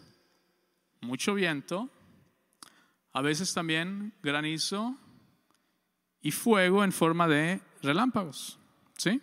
[1.00, 1.90] mucho viento,
[3.12, 4.96] a veces también granizo
[6.22, 8.58] y fuego en forma de relámpagos.
[8.96, 9.20] ¿sí?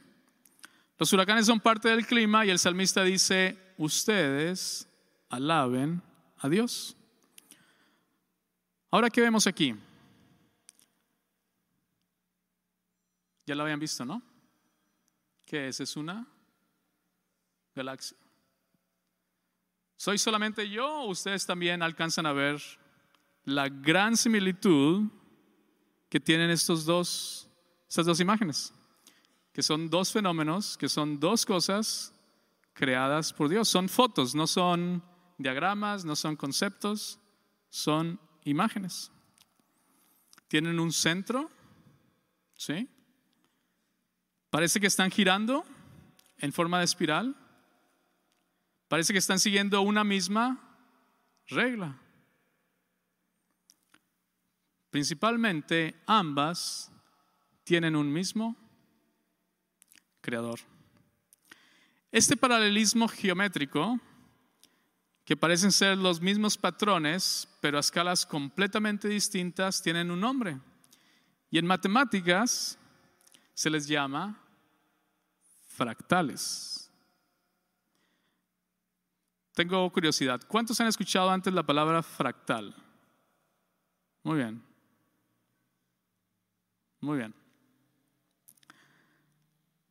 [0.97, 4.87] Los huracanes son parte del clima y el salmista dice, ustedes
[5.29, 6.01] alaben
[6.37, 6.95] a Dios.
[8.89, 9.73] Ahora, ¿qué vemos aquí?
[13.45, 14.21] Ya lo habían visto, ¿no?
[15.45, 15.79] ¿Qué es?
[15.79, 16.27] Es una
[17.75, 18.17] galaxia.
[19.97, 22.61] ¿Soy solamente yo o ustedes también alcanzan a ver
[23.43, 25.09] la gran similitud
[26.09, 27.49] que tienen estos dos,
[27.87, 28.73] estas dos imágenes?
[29.53, 32.13] Que son dos fenómenos, que son dos cosas
[32.73, 33.67] creadas por Dios.
[33.67, 35.03] Son fotos, no son
[35.37, 37.19] diagramas, no son conceptos,
[37.69, 39.11] son imágenes.
[40.47, 41.49] Tienen un centro,
[42.55, 42.89] ¿sí?
[44.51, 45.63] Parece que están girando
[46.37, 47.33] en forma de espiral.
[48.89, 50.59] Parece que están siguiendo una misma
[51.47, 51.97] regla.
[54.89, 56.91] Principalmente ambas
[57.63, 58.57] tienen un mismo
[60.19, 60.59] creador.
[62.11, 64.01] Este paralelismo geométrico,
[65.23, 70.59] que parecen ser los mismos patrones, pero a escalas completamente distintas, tienen un nombre.
[71.49, 72.77] Y en matemáticas
[73.53, 74.39] se les llama
[75.67, 76.91] fractales.
[79.53, 80.41] Tengo curiosidad.
[80.47, 82.75] ¿Cuántos han escuchado antes la palabra fractal?
[84.23, 84.63] Muy bien.
[87.01, 87.33] Muy bien.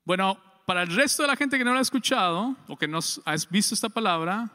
[0.04, 3.00] Bueno, para el resto de la gente que no lo ha escuchado o que no
[3.24, 4.50] ha visto esta palabra,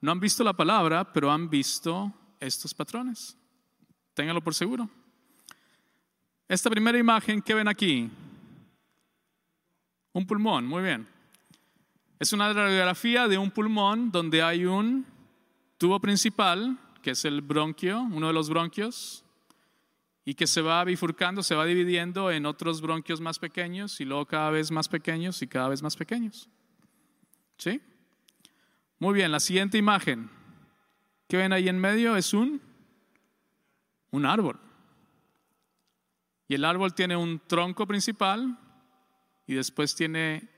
[0.00, 3.36] no han visto la palabra, pero han visto estos patrones.
[4.12, 4.90] Ténganlo por seguro.
[6.54, 8.08] Esta primera imagen que ven aquí,
[10.12, 11.04] un pulmón, muy bien.
[12.20, 15.04] Es una radiografía de un pulmón donde hay un
[15.78, 19.24] tubo principal, que es el bronquio, uno de los bronquios,
[20.24, 24.24] y que se va bifurcando, se va dividiendo en otros bronquios más pequeños y luego
[24.24, 26.48] cada vez más pequeños y cada vez más pequeños.
[27.58, 27.80] ¿Sí?
[29.00, 30.30] Muy bien, la siguiente imagen
[31.26, 32.60] que ven ahí en medio es un,
[34.12, 34.63] un árbol.
[36.48, 38.58] Y el árbol tiene un tronco principal
[39.46, 40.48] y después tiene,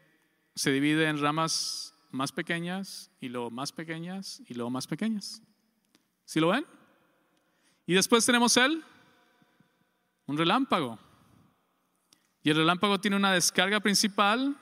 [0.54, 5.42] se divide en ramas más pequeñas y luego más pequeñas y luego más pequeñas.
[6.24, 6.66] ¿Sí lo ven?
[7.86, 8.84] Y después tenemos el
[10.26, 10.98] un relámpago.
[12.42, 14.56] Y el relámpago tiene una descarga principal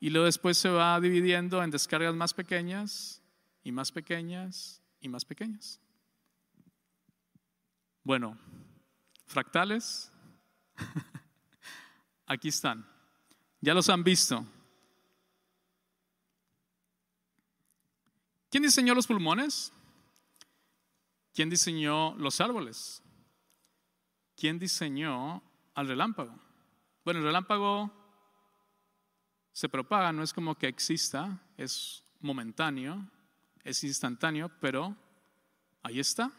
[0.00, 3.22] y luego después se va dividiendo en descargas más pequeñas
[3.62, 5.80] y más pequeñas y más pequeñas.
[8.02, 8.38] Bueno,
[9.26, 10.12] fractales,
[12.26, 12.86] aquí están.
[13.60, 14.44] Ya los han visto.
[18.50, 19.72] ¿Quién diseñó los pulmones?
[21.32, 23.02] ¿Quién diseñó los árboles?
[24.40, 25.42] ¿quién diseñó
[25.74, 26.34] al relámpago?
[27.04, 27.92] Bueno, el relámpago
[29.52, 33.06] se propaga, no es como que exista, es momentáneo,
[33.62, 34.96] es instantáneo, pero
[35.82, 36.32] ahí está.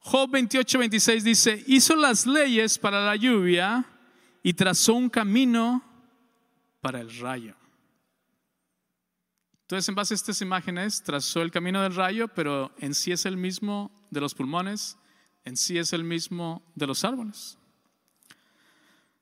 [0.00, 3.84] Job 28, 26 dice, hizo las leyes para la lluvia
[4.42, 5.82] y trazó un camino
[6.80, 7.54] para el rayo.
[9.62, 13.26] Entonces, en base a estas imágenes, trazó el camino del rayo, pero en sí es
[13.26, 14.96] el mismo de los pulmones,
[15.44, 17.58] en sí es el mismo de los árboles.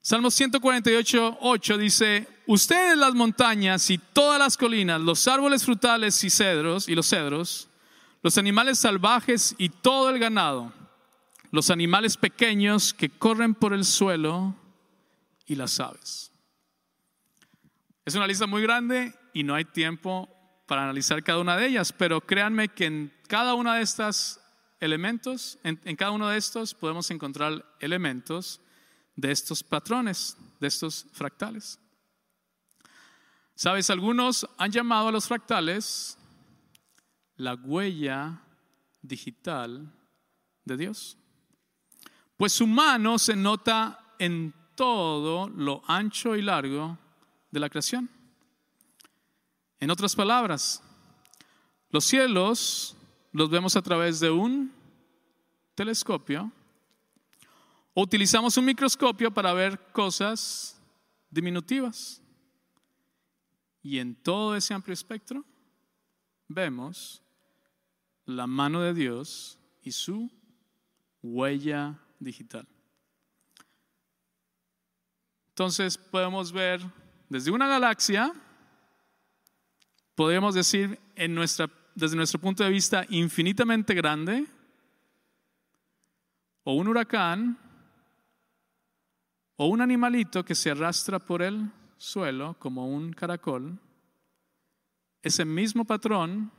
[0.00, 6.30] Salmo 148, 8 dice, ustedes las montañas y todas las colinas, los árboles frutales y
[6.30, 7.68] cedros y los cedros,
[8.26, 10.72] los animales salvajes y todo el ganado,
[11.52, 14.52] los animales pequeños que corren por el suelo
[15.46, 16.32] y las aves.
[18.04, 20.28] Es una lista muy grande y no hay tiempo
[20.66, 24.40] para analizar cada una de ellas, pero créanme que en cada una de estas
[24.80, 28.60] elementos, en, cada uno de estos podemos encontrar elementos
[29.14, 31.78] de estos patrones, de estos fractales.
[33.54, 36.18] Sabes, algunos han llamado a los fractales
[37.36, 38.40] la huella
[39.02, 39.92] digital
[40.64, 41.16] de Dios.
[42.36, 46.98] Pues su mano se nota en todo lo ancho y largo
[47.50, 48.10] de la creación.
[49.80, 50.82] En otras palabras,
[51.90, 52.96] los cielos
[53.32, 54.72] los vemos a través de un
[55.74, 56.50] telescopio
[57.94, 60.78] o utilizamos un microscopio para ver cosas
[61.30, 62.20] diminutivas.
[63.82, 65.44] Y en todo ese amplio espectro
[66.48, 67.22] vemos
[68.26, 70.30] la mano de Dios y su
[71.22, 72.66] huella digital.
[75.48, 76.80] Entonces podemos ver
[77.28, 78.32] desde una galaxia,
[80.14, 84.46] podemos decir en nuestra desde nuestro punto de vista infinitamente grande,
[86.62, 87.58] o un huracán,
[89.56, 93.78] o un animalito que se arrastra por el suelo como un caracol,
[95.22, 96.52] ese mismo patrón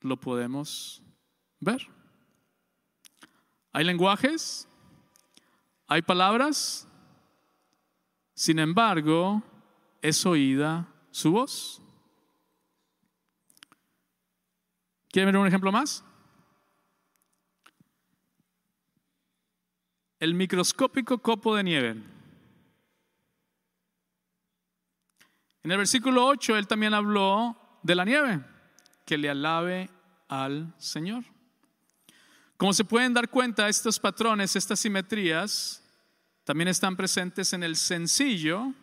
[0.00, 1.02] lo podemos
[1.60, 1.86] ver.
[3.72, 4.68] Hay lenguajes,
[5.86, 6.88] hay palabras,
[8.34, 9.42] sin embargo,
[10.02, 11.82] es oída su voz.
[15.10, 16.04] ¿Quieren ver un ejemplo más?
[20.20, 21.90] El microscópico copo de nieve.
[25.62, 28.44] En el versículo 8 él también habló de la nieve,
[29.08, 29.88] que le alabe
[30.28, 31.24] al Señor.
[32.58, 35.82] Como se pueden dar cuenta, estos patrones, estas simetrías,
[36.44, 38.74] también están presentes en el sencillo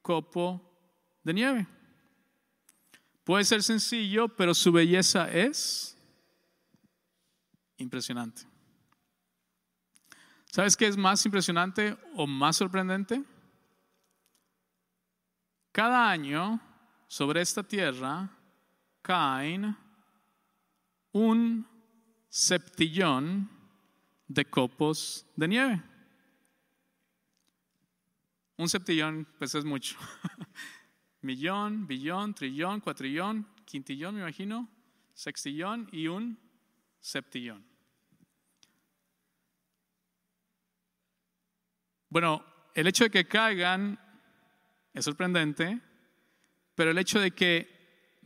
[0.00, 0.62] copo
[1.24, 1.66] de nieve.
[3.24, 5.98] Puede ser sencillo, pero su belleza es
[7.78, 8.42] impresionante.
[10.52, 13.24] ¿Sabes qué es más impresionante o más sorprendente?
[15.72, 16.60] Cada año
[17.08, 18.30] sobre esta tierra
[19.06, 19.76] caen
[21.12, 21.64] un
[22.28, 23.48] septillón
[24.26, 25.82] de copos de nieve.
[28.56, 29.96] Un septillón, pues es mucho.
[31.20, 34.68] Millón, billón, trillón, cuatrillón, quintillón, me imagino,
[35.14, 36.36] sextillón y un
[36.98, 37.64] septillón.
[42.08, 42.44] Bueno,
[42.74, 44.00] el hecho de que caigan
[44.92, 45.80] es sorprendente,
[46.74, 47.75] pero el hecho de que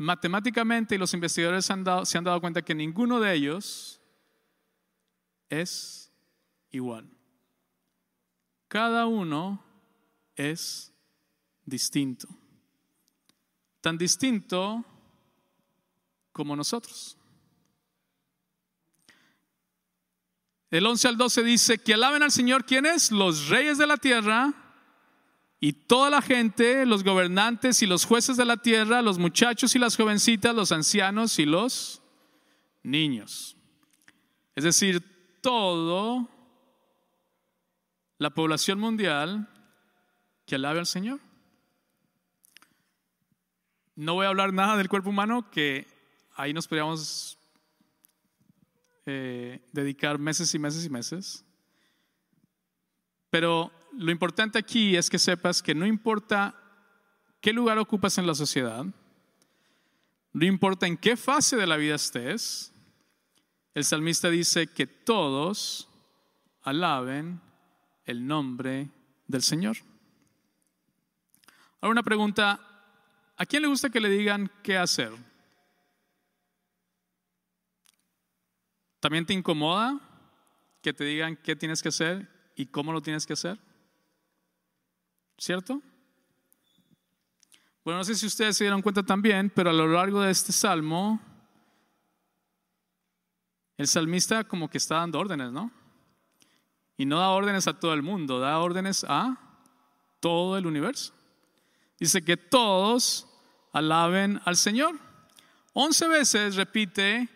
[0.01, 4.01] matemáticamente los investigadores han dado- se han dado cuenta que ninguno de ellos
[5.51, 6.11] es
[6.71, 7.11] igual.
[8.69, 9.63] Cada uno
[10.37, 10.95] es
[11.67, 12.29] distinto.
[13.83, 14.83] Tan distinto
[16.33, 17.19] como nosotros.
[20.71, 23.11] El 11 al 12 dice que alaben al Señor, ¿quiénes?
[23.11, 24.55] Los reyes de la tierra
[25.63, 29.79] y toda la gente, los gobernantes y los jueces de la tierra, los muchachos y
[29.79, 32.01] las jovencitas, los ancianos y los
[32.83, 33.59] niños.
[34.57, 35.05] Es decir,
[35.43, 36.29] todo
[38.17, 39.49] la población mundial
[40.47, 41.21] que alabe al Señor.
[43.97, 45.87] No voy a hablar nada del cuerpo humano, que
[46.37, 47.39] ahí nos podríamos
[49.05, 51.45] eh, dedicar meses y meses y meses.
[53.29, 56.55] Pero lo importante aquí es que sepas que no importa
[57.41, 58.85] qué lugar ocupas en la sociedad,
[60.33, 62.73] no importa en qué fase de la vida estés,
[63.75, 65.89] el salmista dice que todos
[66.63, 67.41] alaben
[68.05, 68.91] el nombre
[69.27, 69.77] del Señor.
[71.81, 72.61] Ahora una pregunta,
[73.37, 75.13] ¿a quién le gusta que le digan qué hacer?
[79.01, 79.99] ¿También te incomoda
[80.83, 83.59] que te digan qué tienes que hacer y cómo lo tienes que hacer?
[85.41, 85.81] ¿Cierto?
[87.83, 90.53] Bueno, no sé si ustedes se dieron cuenta también, pero a lo largo de este
[90.53, 91.19] salmo,
[93.79, 95.73] el salmista como que está dando órdenes, ¿no?
[96.99, 99.39] Y no da órdenes a todo el mundo, da órdenes a
[100.21, 101.15] todo el universo.
[101.99, 103.27] Dice que todos
[103.73, 104.99] alaben al Señor.
[105.73, 107.31] Once veces repite,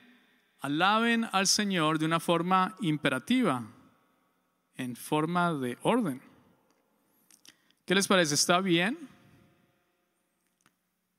[0.61, 3.67] alaben al Señor de una forma imperativa,
[4.77, 6.34] en forma de orden.
[7.85, 8.35] ¿Qué les parece?
[8.35, 8.99] ¿Está bien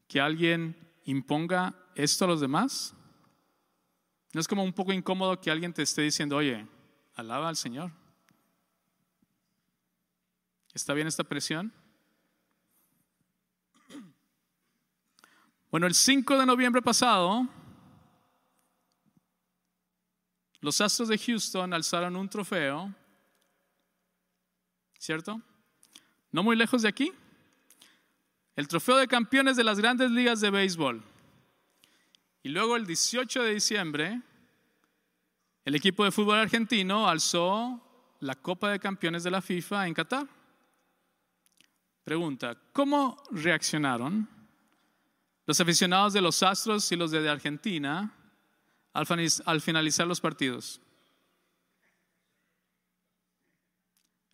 [0.07, 2.95] que alguien imponga esto a los demás?
[4.33, 6.67] ¿No es como un poco incómodo que alguien te esté diciendo, oye,
[7.15, 7.91] alaba al Señor?
[10.73, 11.71] ¿Está bien esta presión?
[15.69, 17.47] Bueno, el 5 de noviembre pasado,
[20.61, 22.93] los Astros de Houston alzaron un trofeo,
[24.97, 25.41] ¿cierto?
[26.35, 27.13] No muy lejos de aquí.
[28.57, 31.01] El trofeo de campeones de las grandes ligas de béisbol.
[32.43, 34.21] Y luego el 18 de diciembre,
[35.63, 37.81] el equipo de fútbol argentino alzó
[38.19, 40.27] la Copa de Campeones de la FIFA en Qatar.
[42.03, 44.27] Pregunta, ¿cómo reaccionaron
[45.45, 48.13] los aficionados de los Astros y los de Argentina
[48.91, 50.81] al finalizar los partidos?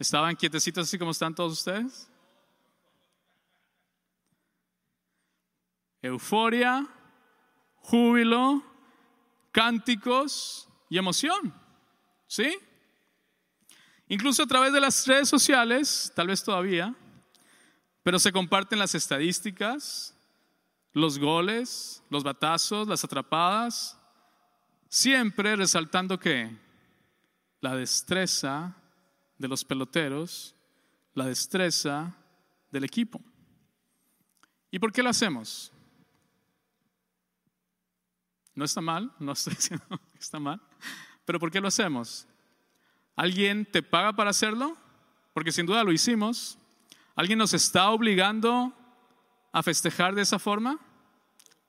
[0.02, 2.10] ¿Estaban quietecitos así como están todos ustedes?
[6.02, 6.88] Euforia,
[7.76, 8.64] júbilo,
[9.52, 11.54] cánticos y emoción.
[12.26, 12.52] ¿Sí?
[14.08, 16.96] Incluso a través de las redes sociales, tal vez todavía,
[18.02, 20.18] pero se comparten las estadísticas,
[20.94, 24.00] los goles, los batazos, las atrapadas,
[24.90, 26.58] siempre resaltando que
[27.60, 28.81] la destreza
[29.42, 30.56] de los peloteros,
[31.16, 32.16] la destreza
[32.70, 33.20] del equipo.
[34.70, 35.74] ¿Y por qué lo hacemos?
[38.54, 40.62] No está mal, no estoy diciendo que está mal,
[41.26, 42.28] pero ¿por qué lo hacemos?
[43.16, 44.78] ¿Alguien te paga para hacerlo?
[45.34, 46.58] Porque sin duda lo hicimos.
[47.16, 48.74] ¿Alguien nos está obligando
[49.52, 50.80] a festejar de esa forma?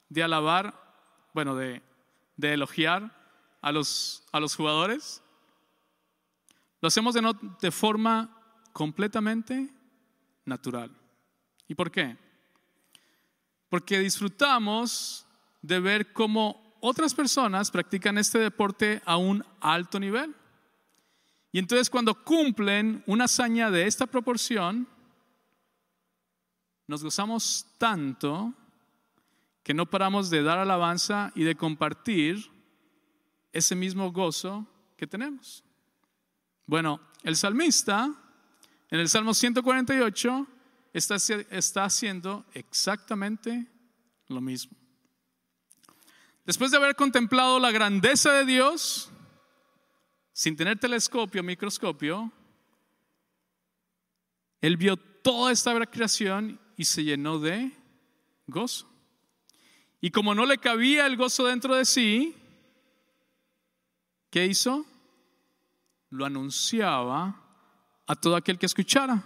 [0.09, 0.75] De alabar,
[1.33, 1.83] bueno, de,
[2.39, 3.17] elogiar
[3.61, 5.23] a los, a los jugadores.
[6.83, 8.37] Lo hacemos de, no- de forma
[8.75, 9.73] completamente
[10.45, 10.91] natural.
[11.67, 12.19] ¿Y por qué?
[13.73, 15.27] porque disfrutamos
[15.63, 20.37] de ver cómo otras personas practican este deporte a un alto nivel.
[21.53, 24.87] Y entonces cuando cumplen una hazaña de esta proporción,
[26.87, 28.53] nos gozamos tanto
[29.63, 32.51] que no paramos de dar alabanza y de compartir
[33.53, 34.67] ese mismo gozo
[34.99, 35.65] que tenemos.
[36.67, 38.15] Bueno, el salmista
[38.91, 40.47] en el Salmo 148
[40.93, 41.17] está,
[41.51, 43.67] está haciendo exactamente
[44.29, 44.77] lo mismo.
[46.45, 49.11] Después de haber contemplado la grandeza de Dios,
[50.33, 52.33] sin tener telescopio, microscopio,
[54.61, 57.73] él vio toda esta creación y se llenó de
[58.47, 58.89] gozo.
[60.01, 62.35] Y como no le cabía el gozo dentro de sí,
[64.31, 64.85] ¿qué hizo?
[66.13, 67.35] Lo anunciaba
[68.07, 69.25] a todo aquel que escuchara.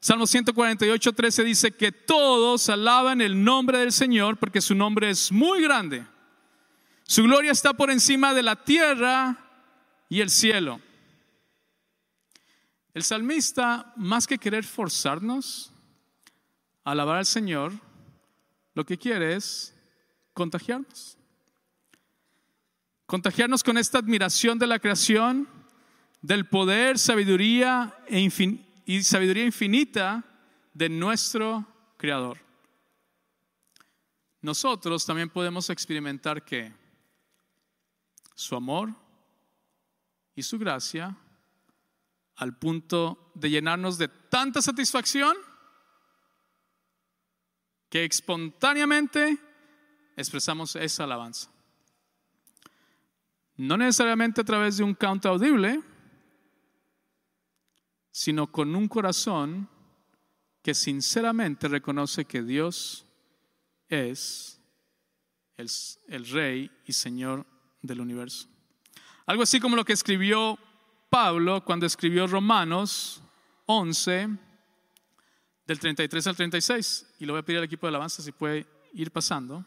[0.00, 5.32] Salmo 148, 13 dice que todos alaban el nombre del Señor porque su nombre es
[5.32, 6.06] muy grande.
[7.04, 9.38] Su gloria está por encima de la tierra
[10.10, 10.78] y el cielo.
[12.92, 15.72] El salmista, más que querer forzarnos
[16.84, 17.72] a alabar al Señor,
[18.74, 19.74] lo que quiere es
[20.34, 21.16] contagiarnos.
[23.06, 25.48] Contagiarnos con esta admiración de la creación,
[26.20, 28.20] del poder, sabiduría e
[28.84, 30.24] y sabiduría infinita
[30.74, 31.66] de nuestro
[31.96, 32.38] Creador.
[34.42, 36.72] Nosotros también podemos experimentar que
[38.34, 38.94] su amor
[40.34, 41.14] y su gracia
[42.36, 45.36] al punto de llenarnos de tanta satisfacción
[47.90, 49.38] que espontáneamente
[50.16, 51.50] expresamos esa alabanza.
[53.56, 55.82] No necesariamente a través de un canto audible,
[58.10, 59.68] sino con un corazón
[60.62, 63.06] que sinceramente reconoce que Dios
[63.88, 64.60] es
[65.56, 65.68] el,
[66.08, 67.46] el, Rey y Señor
[67.82, 68.48] del universo.
[69.26, 70.58] Algo así como lo que escribió
[71.08, 73.22] Pablo cuando escribió Romanos
[73.66, 74.28] 11,
[75.70, 77.14] del 33 al 36.
[77.20, 79.64] Y lo voy a pedir al equipo de alabanza si puede ir pasando.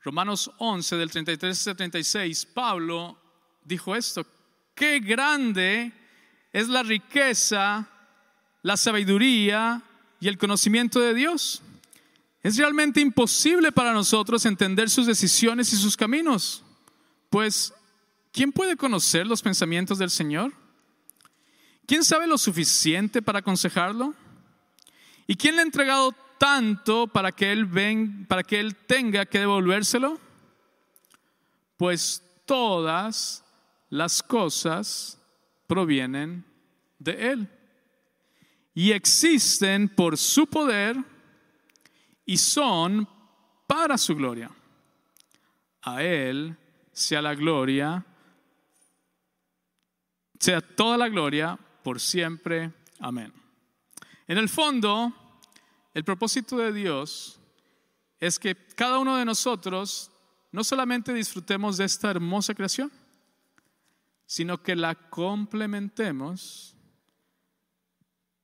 [0.00, 3.21] Romanos 11, del 33 al 36, Pablo
[3.64, 4.26] dijo esto,
[4.74, 5.92] qué grande
[6.52, 7.88] es la riqueza,
[8.62, 9.82] la sabiduría
[10.20, 11.62] y el conocimiento de Dios.
[12.42, 16.62] Es realmente imposible para nosotros entender sus decisiones y sus caminos,
[17.30, 17.72] pues
[18.32, 20.52] ¿quién puede conocer los pensamientos del Señor?
[21.86, 24.14] ¿Quién sabe lo suficiente para aconsejarlo?
[25.26, 29.38] ¿Y quién le ha entregado tanto para que él ven, para que él tenga que
[29.38, 30.18] devolvérselo?
[31.76, 33.41] Pues todas
[33.92, 35.20] las cosas
[35.66, 36.46] provienen
[36.98, 37.48] de él
[38.72, 40.96] y existen por su poder
[42.24, 43.06] y son
[43.66, 44.50] para su gloria.
[45.82, 46.56] A él
[46.90, 48.02] sea la gloria,
[50.40, 52.72] sea toda la gloria por siempre.
[52.98, 53.30] Amén.
[54.26, 55.12] En el fondo,
[55.92, 57.38] el propósito de Dios
[58.18, 60.10] es que cada uno de nosotros
[60.50, 62.90] no solamente disfrutemos de esta hermosa creación,
[64.32, 66.74] sino que la complementemos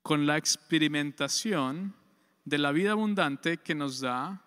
[0.03, 1.97] con la experimentación
[2.45, 4.45] de la vida abundante que nos da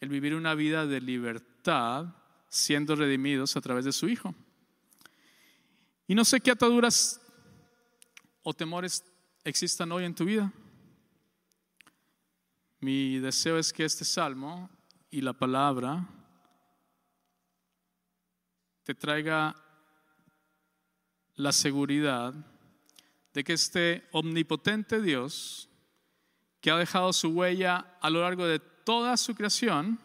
[0.00, 2.14] el vivir una vida de libertad
[2.50, 4.34] siendo redimidos a través de su Hijo.
[6.06, 7.22] Y no sé qué ataduras
[8.42, 9.02] o temores
[9.44, 10.52] existan hoy en tu vida.
[12.80, 14.68] Mi deseo es que este salmo
[15.10, 16.06] y la palabra
[18.82, 19.63] te traiga
[21.36, 22.34] la seguridad
[23.32, 25.68] de que este omnipotente Dios,
[26.60, 29.98] que ha dejado su huella a lo largo de toda su creación,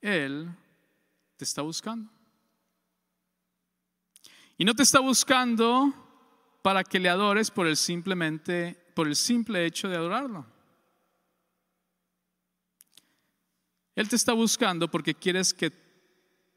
[0.00, 0.48] Él
[1.36, 2.10] te está buscando.
[4.58, 5.92] Y no te está buscando
[6.62, 10.46] para que le adores por el simplemente por el simple hecho de adorarlo.
[13.94, 15.70] Él te está buscando porque quieres que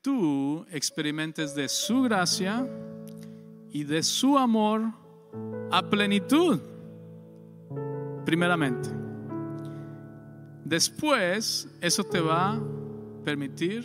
[0.01, 2.65] tú experimentes de su gracia
[3.71, 4.91] y de su amor
[5.71, 6.59] a plenitud,
[8.25, 8.89] primeramente.
[10.65, 12.61] Después, eso te va a
[13.23, 13.83] permitir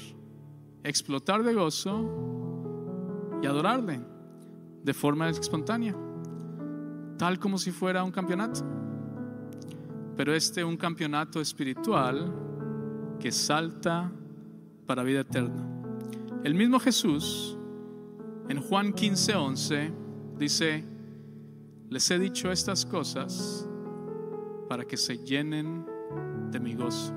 [0.83, 4.01] explotar de gozo y adorarle
[4.83, 5.97] de forma espontánea,
[7.17, 8.61] tal como si fuera un campeonato.
[10.17, 12.33] Pero este es un campeonato espiritual
[13.19, 14.11] que salta
[14.87, 15.67] para vida eterna.
[16.45, 17.57] El mismo Jesús
[18.49, 19.93] en Juan 15, 11
[20.39, 20.85] dice,
[21.89, 23.69] Les he dicho estas cosas
[24.69, 25.87] para que se llenen
[26.51, 27.13] de mi gozo.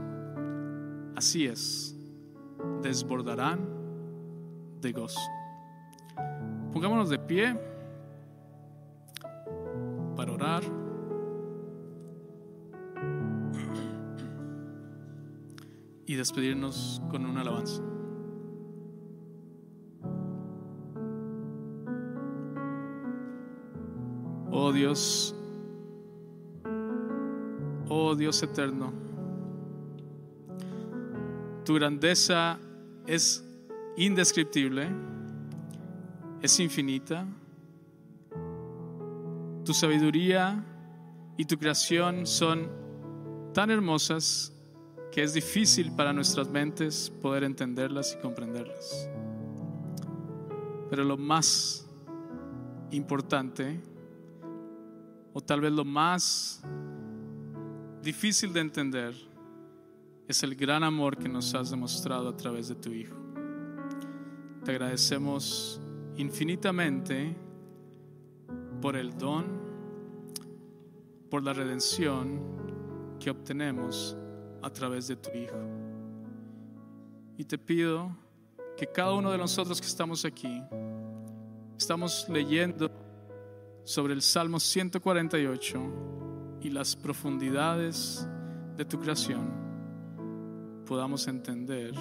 [1.16, 1.96] Así es,
[2.82, 3.60] desbordarán
[4.82, 5.20] de gozo.
[6.72, 7.60] Pongámonos de pie
[10.16, 10.64] para orar.
[16.06, 17.84] Y despedirnos con una alabanza.
[24.60, 25.36] Oh Dios,
[27.90, 28.92] oh Dios eterno,
[31.64, 32.58] tu grandeza
[33.06, 33.46] es
[33.98, 34.90] indescriptible,
[36.42, 37.28] es infinita,
[39.64, 40.66] tu sabiduría
[41.38, 42.68] y tu creación son
[43.54, 44.52] tan hermosas
[45.12, 49.08] que es difícil para nuestras mentes poder entenderlas y comprenderlas.
[50.90, 51.88] Pero lo más
[52.90, 53.80] importante,
[55.38, 56.64] o tal vez lo más
[58.02, 59.14] difícil de entender,
[60.28, 63.16] es el gran amor que nos has demostrado a través de tu Hijo.
[64.66, 65.80] Te agradecemos
[66.16, 67.38] infinitamente
[68.82, 69.46] por el don,
[71.30, 72.42] por la redención
[73.20, 74.18] que obtenemos
[74.64, 75.60] a través de tu Hijo.
[77.38, 78.10] Y te pido
[78.76, 80.64] que cada uno de nosotros que estamos aquí,
[81.78, 82.90] estamos leyendo
[83.88, 88.28] sobre el Salmo 148 y las profundidades
[88.76, 89.50] de tu creación,
[90.86, 91.94] podamos entender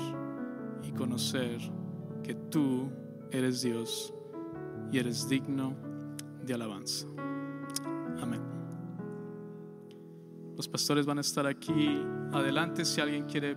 [0.82, 1.60] y conocer
[2.24, 2.90] que tú
[3.30, 4.12] eres Dios
[4.90, 5.76] y eres digno
[6.44, 7.06] de alabanza.
[8.20, 8.42] Amén.
[10.56, 13.56] Los pastores van a estar aquí adelante si alguien quiere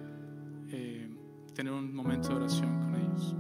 [0.68, 1.10] eh,
[1.56, 3.36] tener un momento de oración con ellos.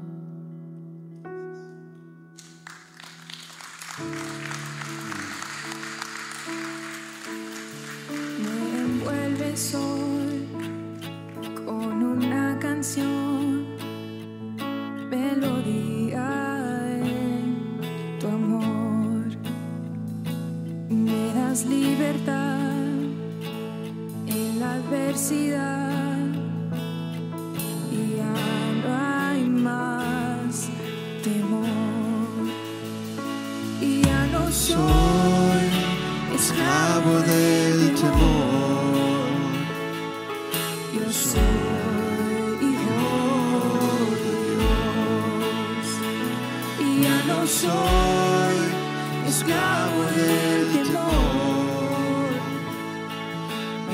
[9.50, 10.09] pessoa.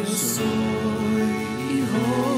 [0.07, 0.45] Soy
[1.69, 2.34] hijo